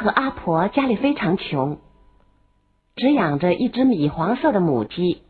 [0.00, 1.78] 和阿婆家里非常穷。
[2.96, 5.22] 只养着一只米黄色的母鸡，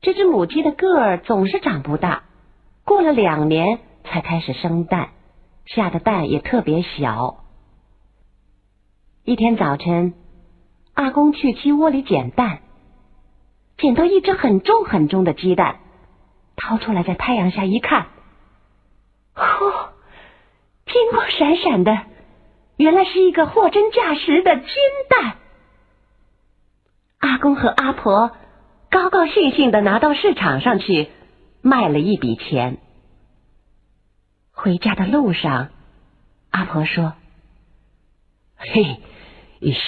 [0.00, 2.24] 这只母鸡的个儿总是长不大，
[2.84, 5.10] 过了两年才开始生蛋，
[5.66, 7.44] 下的蛋也特别小。
[9.24, 10.14] 一天早晨，
[10.94, 12.60] 阿公去鸡窝里捡蛋，
[13.78, 15.80] 捡到一只很重很重的鸡蛋，
[16.56, 18.06] 掏出来在太阳下一看，
[19.34, 19.88] 嚯，
[20.86, 21.98] 金光闪闪的，
[22.80, 24.66] 原来是一个货真价实的金
[25.10, 25.36] 蛋。
[27.18, 28.34] 阿公和阿婆
[28.90, 31.10] 高高兴兴的拿到市场上去
[31.60, 32.78] 卖了一笔钱。
[34.50, 35.68] 回家的路上，
[36.48, 37.12] 阿婆说
[38.56, 38.96] ：“嘿，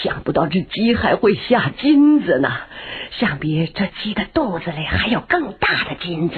[0.02, 2.50] 想不到这鸡还会下金子呢！
[3.12, 6.36] 想必这鸡的肚子里还有更大的金子。”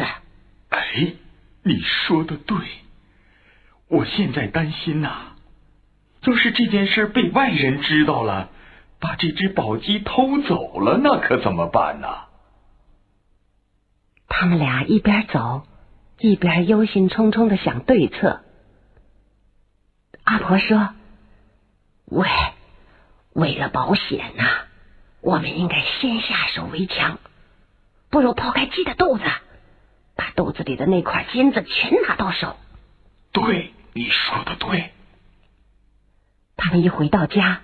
[0.71, 1.15] 哎，
[1.65, 2.57] 你说的对，
[3.89, 5.34] 我现在担心呐，
[6.27, 8.51] 要是这件事被外人知道了。
[9.01, 12.09] 把这只宝鸡偷走了，那可怎么办呢？
[14.29, 15.67] 他们俩一边走，
[16.19, 18.41] 一边忧心忡忡的想对策。
[20.23, 20.95] 阿婆说
[22.07, 22.27] ：“喂，
[23.35, 24.45] 为了保险呐，
[25.21, 27.19] 我们应该先下手为强。
[28.09, 29.25] 不如剖开鸡的肚子，
[30.17, 32.57] 把肚子里的那块金子全拿到手。”
[33.33, 34.94] 对，你说的对。
[36.65, 37.61] 他们一回到家。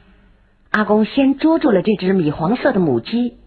[0.70, 3.38] 阿公先捉住了这只米黄色的母鸡，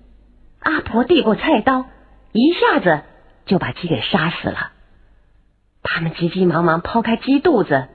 [0.60, 1.86] 阿婆递过菜刀，
[2.32, 3.04] 一下子
[3.46, 4.72] 就把鸡给杀死了。
[5.84, 7.88] 他们急急忙忙抛开鸡肚子，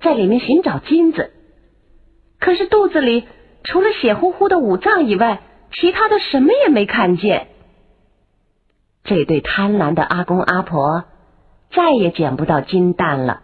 [0.00, 1.32] 在里面寻找金子，
[2.38, 3.26] 可是肚子里
[3.64, 5.40] 除了血乎乎的五脏以外，
[5.72, 7.48] 其他的什么也没看见。
[9.02, 11.04] 这对贪婪的阿公阿婆
[11.72, 13.42] 再也捡不到金蛋了。